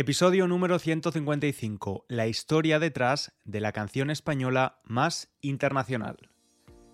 [0.00, 2.04] Episodio número 155.
[2.06, 6.30] La historia detrás de la canción española más internacional.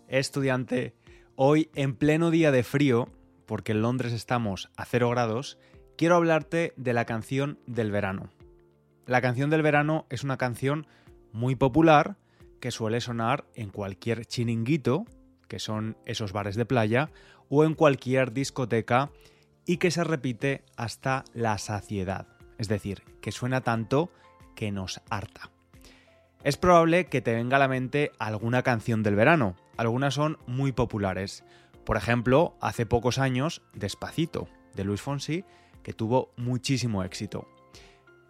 [0.09, 0.97] Estudiante,
[1.37, 3.11] hoy en pleno día de frío,
[3.45, 5.59] porque en Londres estamos a 0 grados,
[5.99, 8.31] quiero hablarte de la canción del verano.
[9.05, 10.87] La canción del verano es una canción
[11.31, 12.17] muy popular
[12.59, 15.05] que suele sonar en cualquier chiringuito,
[15.47, 17.11] que son esos bares de playa,
[17.51, 19.11] o en cualquier discoteca
[19.67, 24.11] y que se repite hasta la saciedad es decir, que suena tanto
[24.55, 25.51] que nos harta.
[26.43, 30.73] Es probable que te venga a la mente alguna canción del verano, algunas son muy
[30.73, 31.45] populares.
[31.85, 35.45] Por ejemplo, hace pocos años, Despacito, de Luis Fonsi,
[35.83, 37.49] que tuvo muchísimo éxito.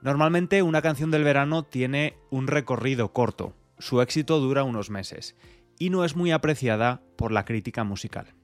[0.01, 5.35] Normalmente una canción del verano tiene un recorrido corto, su éxito dura unos meses,
[5.79, 8.35] y no es muy apreciada por la crítica musical.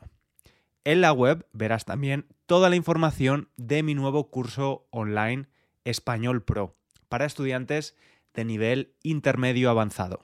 [0.85, 5.49] En la web verás también toda la información de mi nuevo curso online
[5.85, 6.75] Español Pro
[7.11, 7.95] para estudiantes
[8.33, 10.23] de nivel intermedio avanzado.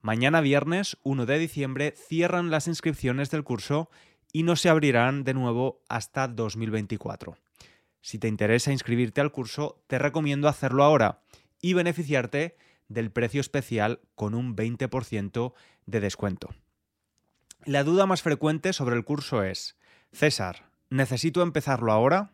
[0.00, 3.90] Mañana viernes 1 de diciembre cierran las inscripciones del curso
[4.34, 7.38] y no se abrirán de nuevo hasta 2024.
[8.02, 11.22] Si te interesa inscribirte al curso, te recomiendo hacerlo ahora
[11.62, 12.56] y beneficiarte
[12.88, 15.54] del precio especial con un 20%
[15.86, 16.50] de descuento.
[17.64, 19.78] La duda más frecuente sobre el curso es,
[20.12, 22.32] César, ¿necesito empezarlo ahora?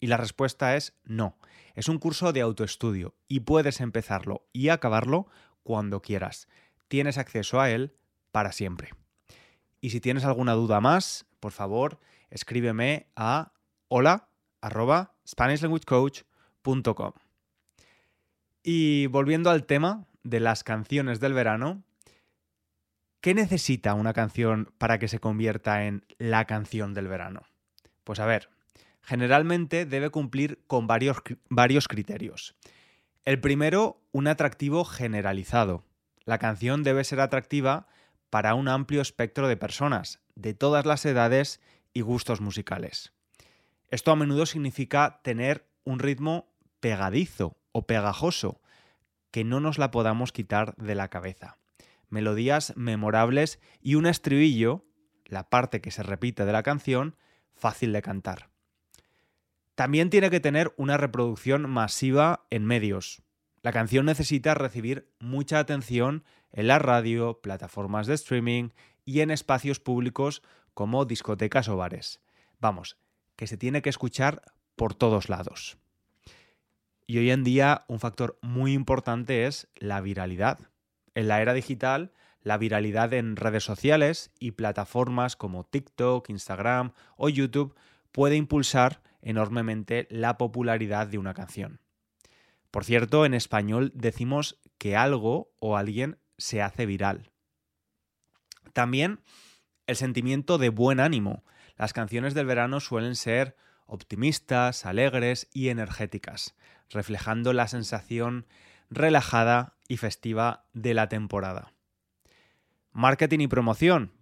[0.00, 1.36] Y la respuesta es no.
[1.74, 5.28] Es un curso de autoestudio y puedes empezarlo y acabarlo
[5.62, 6.48] cuando quieras.
[6.88, 7.94] Tienes acceso a él
[8.32, 8.92] para siempre.
[9.84, 11.98] Y si tienes alguna duda más, por favor,
[12.30, 13.52] escríbeme a
[13.88, 14.30] hola
[18.62, 21.82] Y volviendo al tema de las canciones del verano,
[23.20, 27.42] ¿qué necesita una canción para que se convierta en la canción del verano?
[28.04, 28.48] Pues a ver,
[29.02, 31.18] generalmente debe cumplir con varios,
[31.50, 32.56] varios criterios.
[33.26, 35.84] El primero, un atractivo generalizado.
[36.24, 37.86] La canción debe ser atractiva
[38.34, 41.60] para un amplio espectro de personas, de todas las edades
[41.92, 43.12] y gustos musicales.
[43.90, 48.60] Esto a menudo significa tener un ritmo pegadizo o pegajoso,
[49.30, 51.58] que no nos la podamos quitar de la cabeza.
[52.08, 54.84] Melodías memorables y un estribillo,
[55.26, 57.14] la parte que se repite de la canción,
[57.54, 58.50] fácil de cantar.
[59.76, 63.22] También tiene que tener una reproducción masiva en medios.
[63.62, 68.70] La canción necesita recibir mucha atención en la radio, plataformas de streaming
[69.04, 70.42] y en espacios públicos
[70.72, 72.20] como discotecas o bares.
[72.60, 72.96] Vamos,
[73.36, 74.42] que se tiene que escuchar
[74.76, 75.76] por todos lados.
[77.06, 80.58] Y hoy en día un factor muy importante es la viralidad.
[81.14, 87.28] En la era digital, la viralidad en redes sociales y plataformas como TikTok, Instagram o
[87.28, 87.74] YouTube
[88.12, 91.80] puede impulsar enormemente la popularidad de una canción.
[92.70, 97.30] Por cierto, en español decimos que algo o alguien se hace viral.
[98.72, 99.20] También
[99.86, 101.44] el sentimiento de buen ánimo.
[101.76, 103.56] Las canciones del verano suelen ser
[103.86, 106.54] optimistas, alegres y energéticas,
[106.90, 108.46] reflejando la sensación
[108.90, 111.72] relajada y festiva de la temporada.
[112.92, 114.12] Marketing y promoción.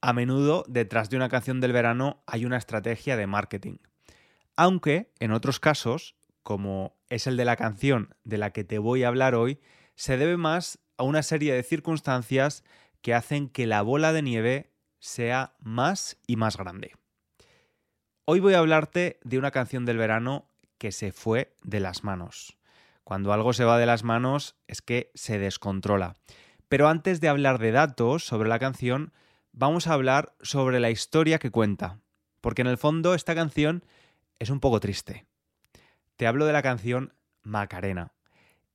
[0.00, 3.78] A menudo detrás de una canción del verano hay una estrategia de marketing.
[4.56, 9.02] Aunque en otros casos, como es el de la canción de la que te voy
[9.02, 9.60] a hablar hoy,
[9.96, 12.64] se debe más a una serie de circunstancias
[13.00, 16.92] que hacen que la bola de nieve sea más y más grande.
[18.24, 22.58] Hoy voy a hablarte de una canción del verano que se fue de las manos.
[23.04, 26.16] Cuando algo se va de las manos es que se descontrola.
[26.68, 29.14] Pero antes de hablar de datos sobre la canción,
[29.52, 32.00] vamos a hablar sobre la historia que cuenta.
[32.42, 33.84] Porque en el fondo esta canción
[34.38, 35.26] es un poco triste.
[36.16, 38.12] Te hablo de la canción Macarena.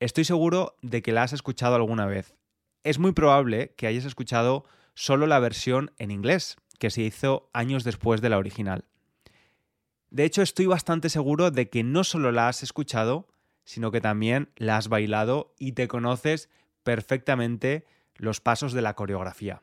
[0.03, 2.35] Estoy seguro de que la has escuchado alguna vez.
[2.83, 4.65] Es muy probable que hayas escuchado
[4.95, 8.83] solo la versión en inglés, que se hizo años después de la original.
[10.09, 13.29] De hecho, estoy bastante seguro de que no solo la has escuchado,
[13.63, 16.49] sino que también la has bailado y te conoces
[16.83, 17.85] perfectamente
[18.15, 19.61] los pasos de la coreografía.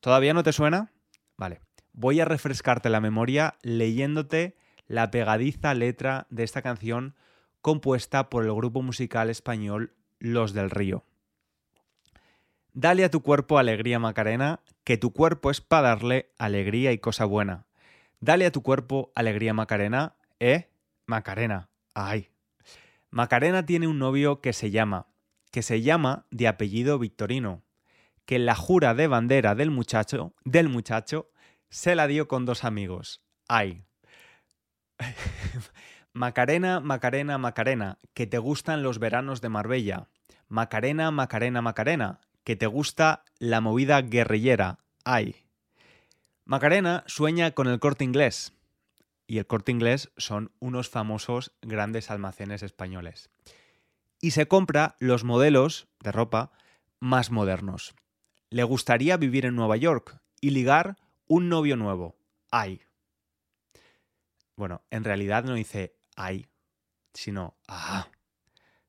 [0.00, 0.90] ¿Todavía no te suena?
[1.36, 1.60] Vale,
[1.92, 4.56] voy a refrescarte la memoria leyéndote
[4.86, 7.14] la pegadiza letra de esta canción
[7.62, 11.04] compuesta por el grupo musical español Los del Río.
[12.74, 17.24] Dale a tu cuerpo alegría Macarena, que tu cuerpo es para darle alegría y cosa
[17.24, 17.66] buena.
[18.20, 20.68] Dale a tu cuerpo alegría Macarena, eh,
[21.06, 22.28] Macarena, ay.
[23.10, 25.06] Macarena tiene un novio que se llama,
[25.50, 27.62] que se llama de apellido Victorino,
[28.24, 31.30] que la jura de bandera del muchacho, del muchacho,
[31.68, 33.22] se la dio con dos amigos.
[33.48, 33.84] Ay.
[36.14, 40.08] Macarena, Macarena, Macarena, que te gustan los veranos de Marbella.
[40.48, 44.78] Macarena, Macarena, Macarena, que te gusta la movida guerrillera.
[45.04, 45.36] Ay.
[46.44, 48.52] Macarena sueña con el corte inglés.
[49.26, 53.30] Y el corte inglés son unos famosos grandes almacenes españoles.
[54.20, 56.52] Y se compra los modelos de ropa
[57.00, 57.94] más modernos.
[58.50, 62.16] Le gustaría vivir en Nueva York y ligar un novio nuevo.
[62.50, 62.82] Ay.
[64.56, 65.96] Bueno, en realidad no dice
[67.14, 68.08] sino ah.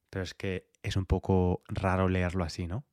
[0.09, 2.85] Pero es que es un poco raro leerlo así, ¿no?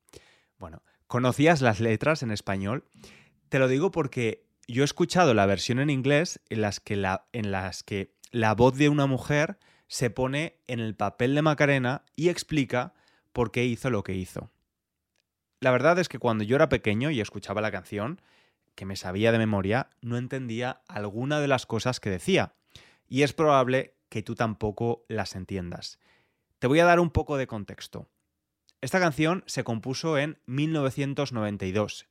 [0.58, 2.88] Bueno, ¿conocías las letras en español?
[3.48, 7.26] Te lo digo porque yo he escuchado la versión en inglés en las que la,
[7.32, 9.58] en las que la voz de una mujer
[9.88, 12.94] se pone en el papel de Macarena y explica
[13.32, 14.50] por qué hizo lo que hizo.
[15.60, 18.22] La verdad es que cuando yo era pequeño y escuchaba la canción,
[18.74, 22.54] que me sabía de memoria, no entendía alguna de las cosas que decía.
[23.08, 25.98] Y es probable que tú tampoco las entiendas.
[26.58, 28.10] Te voy a dar un poco de contexto.
[28.82, 32.06] Esta canción se compuso en 1992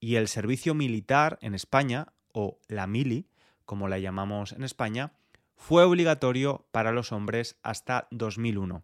[0.00, 3.28] y el servicio militar en España, o la mili,
[3.64, 5.12] como la llamamos en España,
[5.56, 8.82] fue obligatorio para los hombres hasta 2001.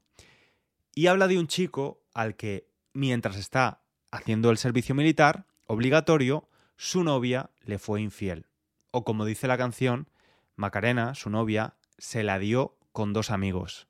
[0.95, 3.83] Y habla de un chico al que, mientras está
[4.13, 8.47] haciendo el servicio militar obligatorio, su novia le fue infiel.
[8.93, 10.09] O como dice la canción,
[10.55, 13.89] Macarena, su novia, se la dio con dos amigos.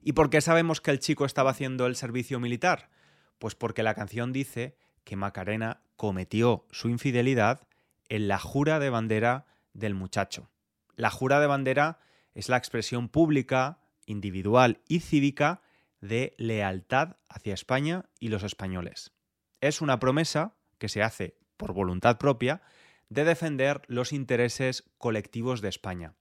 [0.00, 2.90] ¿Y por qué sabemos que el chico estaba haciendo el servicio militar?
[3.38, 7.66] Pues porque la canción dice que Macarena cometió su infidelidad
[8.08, 10.50] en la jura de bandera del muchacho.
[10.94, 11.98] La jura de bandera
[12.34, 15.62] es la expresión pública, individual y cívica
[16.00, 19.12] de lealtad hacia España y los españoles.
[19.60, 22.62] Es una promesa que se hace por voluntad propia
[23.08, 26.14] de defender los intereses colectivos de España.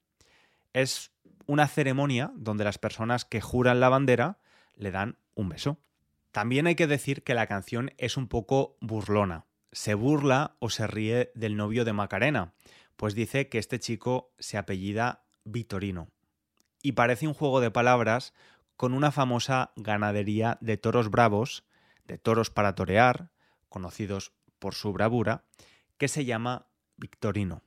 [0.76, 1.14] Es
[1.46, 4.40] una ceremonia donde las personas que juran la bandera
[4.76, 5.80] le dan un beso.
[6.34, 9.46] También hay que decir que la canción es un poco burlona.
[9.72, 12.56] Se burla o se ríe del novio de Macarena,
[12.98, 16.10] pues dice que este chico se apellida Vitorino.
[16.82, 18.34] Y parece un juego de palabras
[18.76, 21.64] con una famosa ganadería de toros bravos,
[22.04, 23.30] de toros para torear,
[23.70, 25.46] conocidos por su bravura,
[25.98, 26.68] que se llama
[26.98, 27.62] Victorino.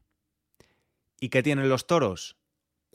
[1.21, 2.39] ¿Y qué tienen los toros?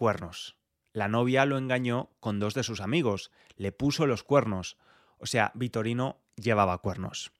[0.03, 0.57] Cuernos.
[0.91, 4.75] La novia lo engañó con dos de sus amigos, le puso los cuernos,
[5.17, 7.31] o sea, Vitorino llevaba cuernos.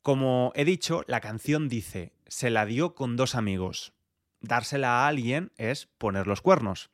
[0.00, 3.92] Como he dicho, la canción dice, se la dio con dos amigos.
[4.40, 6.88] Dársela a alguien es poner los cuernos.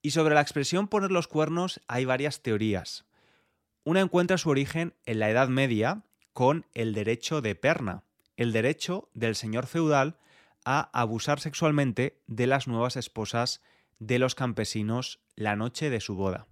[0.00, 3.04] Y sobre la expresión poner los cuernos hay varias teorías.
[3.84, 6.02] Una encuentra su origen en la Edad Media
[6.32, 8.04] con el derecho de perna,
[8.38, 10.16] el derecho del señor feudal
[10.66, 13.62] a abusar sexualmente de las nuevas esposas
[14.00, 16.48] de los campesinos la noche de su boda.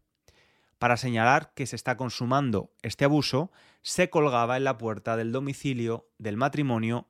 [0.78, 3.50] Para señalar que se está consumando este abuso,
[3.82, 7.08] se colgaba en la puerta del domicilio del matrimonio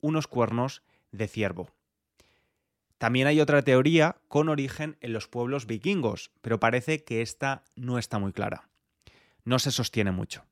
[0.00, 0.82] unos cuernos
[1.12, 1.70] de ciervo.
[2.96, 7.98] También hay otra teoría con origen en los pueblos vikingos, pero parece que esta no
[7.98, 8.70] está muy clara.
[9.44, 10.46] No se sostiene mucho.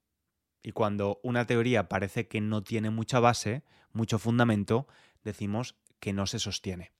[0.63, 4.87] Y cuando una teoría parece que no tiene mucha base, mucho fundamento,
[5.23, 6.93] decimos que no se sostiene.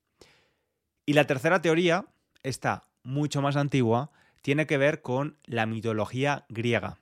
[1.05, 2.07] Y la tercera teoría,
[2.41, 4.09] está mucho más antigua,
[4.41, 6.97] tiene que ver con la mitología griega,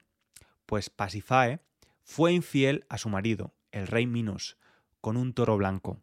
[0.65, 1.62] pues Pasifae
[2.03, 4.57] fue infiel a su marido, el rey Minos,
[5.00, 6.01] con un toro blanco.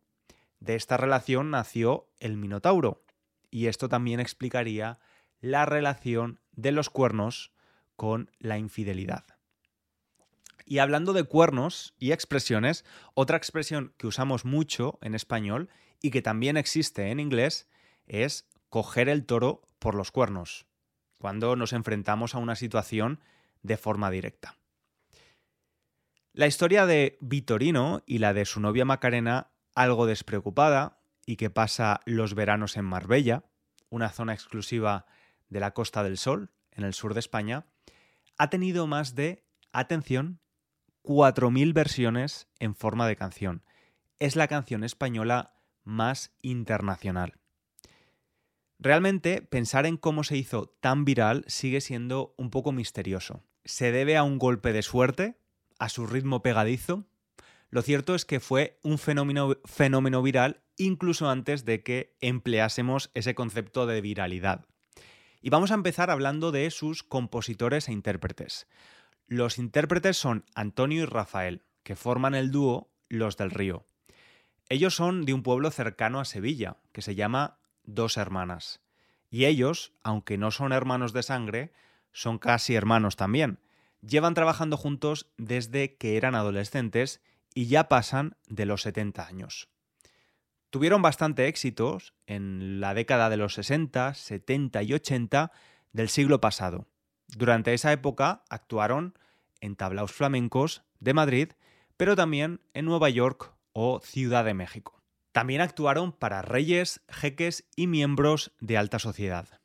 [0.59, 3.05] De esta relación nació el Minotauro,
[3.51, 5.01] y esto también explicaría
[5.43, 7.53] la relación de los cuernos
[7.95, 9.27] con la infidelidad.
[10.71, 12.85] Y hablando de cuernos y expresiones,
[13.15, 15.69] otra expresión que usamos mucho en español
[16.01, 17.69] y que también existe en inglés
[18.07, 20.67] es coger el toro por los cuernos
[21.19, 23.19] cuando nos enfrentamos a una situación
[23.65, 24.59] de forma directa.
[26.35, 32.01] La historia de Vitorino y la de su novia Macarena, algo despreocupada y que pasa
[32.05, 33.43] los veranos en Marbella,
[33.89, 35.07] una zona exclusiva
[35.49, 37.67] de la Costa del Sol, en el sur de España,
[38.39, 40.39] ha tenido más de, atención,
[41.03, 43.63] 4.000 versiones en forma de canción.
[44.19, 45.55] Es la canción española
[45.85, 47.35] más internacional.
[48.79, 53.45] Realmente, pensar en cómo se hizo tan viral sigue siendo un poco misterioso.
[53.65, 55.39] ¿Se debe a un golpe de suerte?
[55.79, 57.05] ¿A su ritmo pegadizo?
[57.69, 63.35] Lo cierto es que fue un fenómeno, fenómeno viral incluso antes de que empleásemos ese
[63.35, 64.65] concepto de viralidad.
[65.43, 68.67] Y vamos a empezar hablando de sus compositores e intérpretes.
[69.31, 73.87] Los intérpretes son Antonio y Rafael, que forman el dúo Los del Río.
[74.69, 78.81] Ellos son de un pueblo cercano a Sevilla, que se llama Dos Hermanas.
[79.31, 81.73] Y ellos, aunque no son hermanos de sangre,
[82.11, 83.61] son casi hermanos también.
[84.03, 87.21] Llevan trabajando juntos desde que eran adolescentes
[87.55, 89.69] y ya pasan de los 70 años.
[90.71, 95.53] Tuvieron bastante éxitos en la década de los 60, 70 y 80
[95.93, 96.89] del siglo pasado.
[97.37, 99.15] Durante esa época actuaron
[99.61, 101.53] en tablaos flamencos de Madrid,
[101.97, 105.03] pero también en Nueva York o Ciudad de México.
[105.33, 109.61] También actuaron para reyes, jeques y miembros de alta sociedad.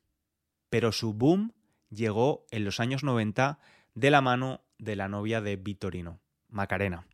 [0.70, 1.54] Pero su boom
[1.90, 3.58] llegó en los años 90
[3.94, 7.06] de la mano de la novia de Vitorino, Macarena.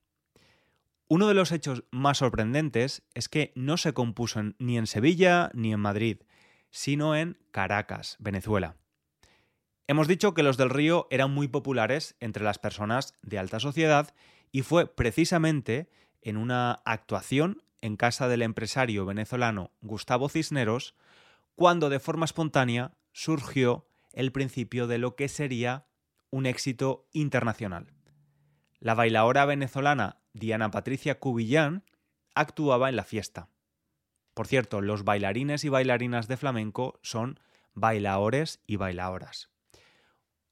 [1.08, 5.72] Uno de los hechos más sorprendentes es que no se compuso ni en Sevilla ni
[5.72, 6.18] en Madrid,
[6.70, 8.76] sino en Caracas, Venezuela.
[9.92, 14.14] Hemos dicho que los del Río eran muy populares entre las personas de alta sociedad
[14.50, 15.90] y fue precisamente
[16.22, 20.94] en una actuación en casa del empresario venezolano Gustavo Cisneros
[21.56, 25.84] cuando de forma espontánea surgió el principio de lo que sería
[26.30, 27.92] un éxito internacional.
[28.78, 31.84] La bailaora venezolana Diana Patricia Cubillán
[32.34, 33.50] actuaba en la fiesta.
[34.32, 37.38] Por cierto, los bailarines y bailarinas de flamenco son
[37.74, 39.51] bailaores y bailaoras.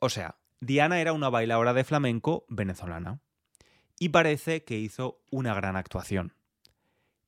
[0.00, 3.21] O sea, Diana era una bailaora de flamenco venezolana.
[3.99, 6.35] Y parece que hizo una gran actuación.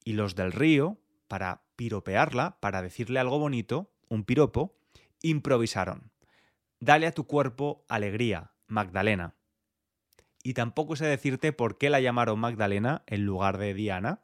[0.05, 0.99] Y los del río,
[1.29, 4.75] para piropearla, para decirle algo bonito, un piropo,
[5.21, 6.11] improvisaron.
[6.81, 9.35] Dale a tu cuerpo alegría, Magdalena.
[10.43, 14.23] Y tampoco sé decirte por qué la llamaron Magdalena en lugar de Diana.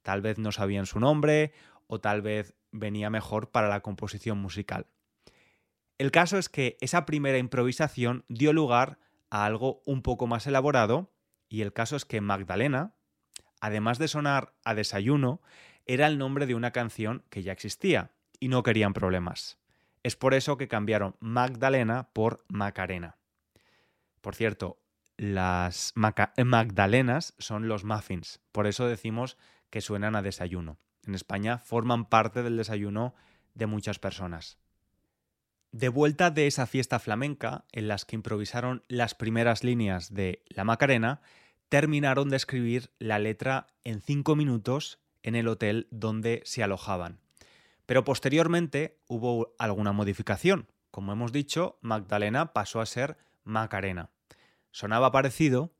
[0.00, 1.52] Tal vez no sabían su nombre
[1.86, 4.86] o tal vez venía mejor para la composición musical.
[6.02, 8.98] El caso es que esa primera improvisación dio lugar
[9.30, 11.12] a algo un poco más elaborado
[11.48, 12.96] y el caso es que Magdalena,
[13.60, 15.40] además de sonar a desayuno,
[15.86, 19.60] era el nombre de una canción que ya existía y no querían problemas.
[20.02, 23.18] Es por eso que cambiaron Magdalena por Macarena.
[24.22, 24.82] Por cierto,
[25.16, 29.38] las magdalenas son los muffins, por eso decimos
[29.70, 30.80] que suenan a desayuno.
[31.06, 33.14] En España forman parte del desayuno
[33.54, 34.58] de muchas personas.
[35.72, 40.64] De vuelta de esa fiesta flamenca, en las que improvisaron las primeras líneas de La
[40.64, 41.22] Macarena,
[41.70, 47.20] terminaron de escribir la letra en cinco minutos en el hotel donde se alojaban.
[47.86, 50.68] Pero posteriormente hubo alguna modificación.
[50.90, 54.10] Como hemos dicho, Magdalena pasó a ser Macarena.
[54.72, 55.72] Sonaba parecido,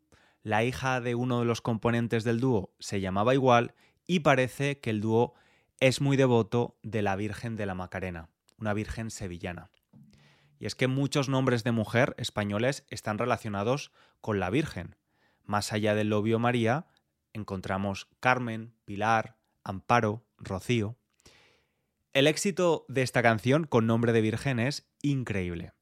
[0.42, 3.75] la hija de uno de los componentes del dúo se llamaba igual
[4.06, 5.34] y parece que el dúo
[5.80, 9.70] es muy devoto de la Virgen de la Macarena, una Virgen sevillana.
[10.62, 13.90] Y es que muchos nombres de mujer españoles están relacionados
[14.21, 14.95] con la Virgen.
[15.42, 16.87] Más allá del obvio María,
[17.33, 20.97] encontramos Carmen, Pilar, Amparo, Rocío.
[22.12, 25.73] El éxito de esta canción con nombre de Virgen es increíble.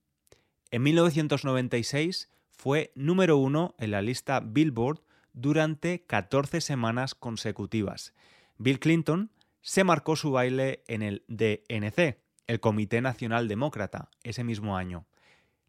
[0.71, 5.03] En 1996 fue número uno en la lista Billboard
[5.35, 8.15] durante 14 semanas consecutivas.
[8.57, 12.17] Bill Clinton se marcó su baile en el DNC,
[12.51, 15.07] el Comité Nacional Demócrata, ese mismo año.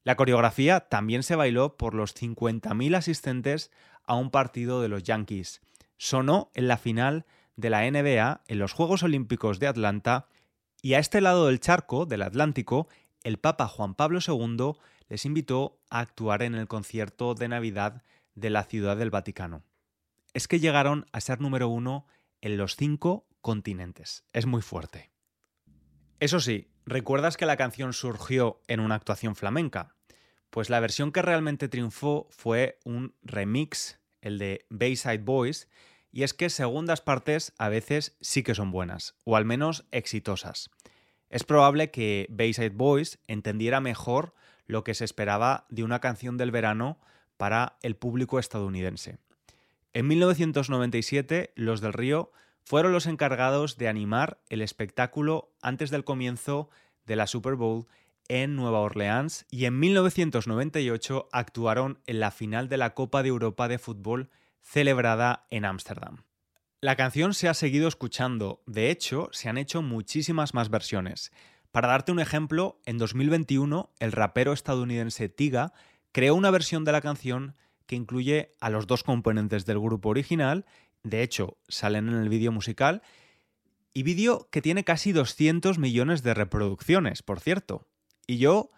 [0.03, 3.69] La coreografía también se bailó por los 50.000 asistentes
[4.03, 5.61] a un partido de los Yankees.
[5.97, 10.27] Sonó en la final de la NBA en los Juegos Olímpicos de Atlanta
[10.81, 12.87] y a este lado del charco, del Atlántico,
[13.23, 14.73] el Papa Juan Pablo II
[15.07, 18.01] les invitó a actuar en el concierto de Navidad
[18.33, 19.61] de la Ciudad del Vaticano.
[20.33, 22.07] Es que llegaron a ser número uno
[22.41, 24.23] en los cinco continentes.
[24.33, 25.11] Es muy fuerte.
[26.21, 29.95] Eso sí, ¿recuerdas que la canción surgió en una actuación flamenca?
[30.51, 35.67] Pues la versión que realmente triunfó fue un remix, el de Bayside Boys,
[36.11, 40.69] y es que segundas partes a veces sí que son buenas, o al menos exitosas.
[41.31, 44.35] Es probable que Bayside Boys entendiera mejor
[44.67, 46.99] lo que se esperaba de una canción del verano
[47.37, 49.17] para el público estadounidense.
[49.93, 52.31] En 1997, los del Río
[52.63, 56.69] fueron los encargados de animar el espectáculo antes del comienzo
[57.05, 57.87] de la Super Bowl
[58.27, 63.67] en Nueva Orleans y en 1998 actuaron en la final de la Copa de Europa
[63.67, 64.29] de Fútbol
[64.61, 66.23] celebrada en Ámsterdam.
[66.79, 71.31] La canción se ha seguido escuchando, de hecho se han hecho muchísimas más versiones.
[71.71, 75.73] Para darte un ejemplo, en 2021 el rapero estadounidense Tiga
[76.11, 80.65] creó una versión de la canción que incluye a los dos componentes del grupo original,
[81.03, 83.01] de hecho salen en el vídeo musical,
[83.93, 87.87] y vídeo que tiene casi 200 millones de reproducciones, por cierto.
[88.25, 88.71] Y yo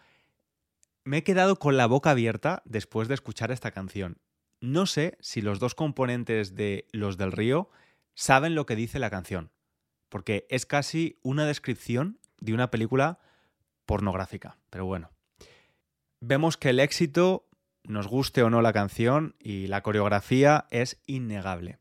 [1.04, 4.18] me he quedado con la boca abierta después de escuchar esta canción.
[4.60, 7.70] No sé si los dos componentes de Los del Río
[8.16, 9.52] saben lo que dice la canción,
[10.10, 13.20] porque es casi una descripción de una película
[13.86, 15.12] pornográfica, pero bueno.
[16.22, 17.50] Vemos que el éxito,
[17.84, 21.80] nos guste o no la canción y la coreografía es innegable.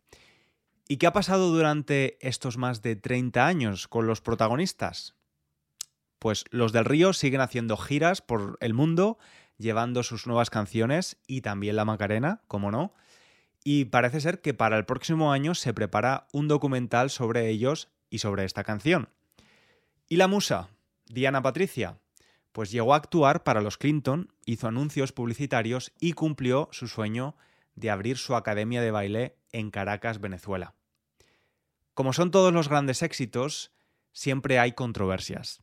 [0.92, 5.14] ¿Y qué ha pasado durante estos más de 30 años con los protagonistas?
[6.18, 9.16] Pues los del Río siguen haciendo giras por el mundo,
[9.56, 12.92] llevando sus nuevas canciones y también la Macarena, como no.
[13.64, 18.18] Y parece ser que para el próximo año se prepara un documental sobre ellos y
[18.18, 19.08] sobre esta canción.
[20.10, 20.68] ¿Y la musa?
[21.06, 22.00] Diana Patricia.
[22.52, 27.34] Pues llegó a actuar para los Clinton, hizo anuncios publicitarios y cumplió su sueño
[27.76, 30.74] de abrir su academia de baile en Caracas, Venezuela.
[31.94, 33.72] Como son todos los grandes éxitos,
[34.12, 35.62] siempre hay controversias.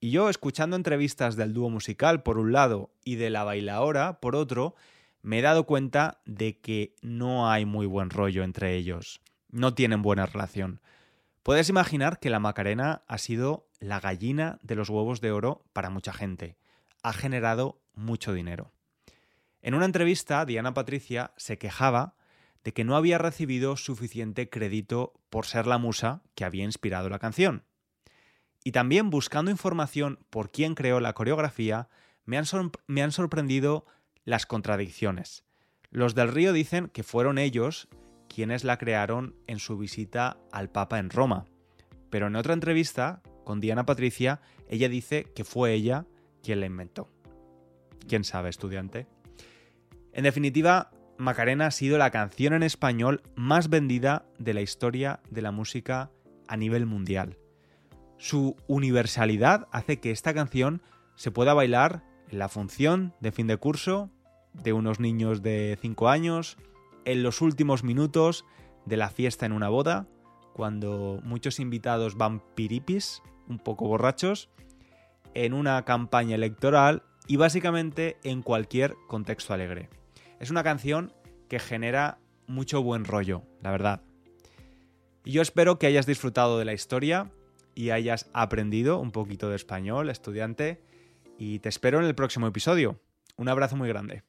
[0.00, 4.36] Y yo, escuchando entrevistas del dúo musical por un lado y de la bailaora por
[4.36, 4.74] otro,
[5.22, 9.20] me he dado cuenta de que no hay muy buen rollo entre ellos.
[9.50, 10.80] No tienen buena relación.
[11.42, 15.90] Puedes imaginar que la Macarena ha sido la gallina de los huevos de oro para
[15.90, 16.56] mucha gente.
[17.02, 18.72] Ha generado mucho dinero.
[19.62, 22.16] En una entrevista, Diana Patricia se quejaba
[22.66, 27.20] de que no había recibido suficiente crédito por ser la musa que había inspirado la
[27.20, 27.62] canción.
[28.64, 31.88] Y también buscando información por quién creó la coreografía,
[32.24, 32.44] me han,
[32.88, 33.86] me han sorprendido
[34.24, 35.44] las contradicciones.
[35.90, 37.86] Los del Río dicen que fueron ellos
[38.28, 41.44] quienes la crearon en su visita al Papa en Roma.
[42.10, 46.04] Pero en otra entrevista con Diana Patricia, ella dice que fue ella
[46.42, 47.12] quien la inventó.
[48.08, 49.06] ¿Quién sabe, estudiante?
[50.12, 55.42] En definitiva, Macarena ha sido la canción en español más vendida de la historia de
[55.42, 56.10] la música
[56.48, 57.38] a nivel mundial.
[58.18, 60.82] Su universalidad hace que esta canción
[61.14, 64.10] se pueda bailar en la función de fin de curso
[64.52, 66.56] de unos niños de 5 años,
[67.04, 68.44] en los últimos minutos
[68.84, 70.06] de la fiesta en una boda,
[70.54, 74.48] cuando muchos invitados van piripis, un poco borrachos,
[75.34, 79.90] en una campaña electoral y básicamente en cualquier contexto alegre.
[80.40, 81.12] Es una canción
[81.48, 84.02] que genera mucho buen rollo, la verdad.
[85.24, 87.30] Y yo espero que hayas disfrutado de la historia
[87.74, 90.80] y hayas aprendido un poquito de español, estudiante,
[91.38, 93.00] y te espero en el próximo episodio.
[93.36, 94.22] Un abrazo muy grande.